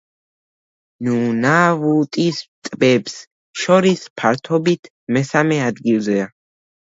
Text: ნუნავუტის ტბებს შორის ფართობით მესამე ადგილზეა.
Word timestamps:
ნუნავუტის 1.07 2.39
ტბებს 2.69 3.19
შორის 3.65 4.07
ფართობით 4.21 4.89
მესამე 5.19 5.61
ადგილზეა. 5.69 6.27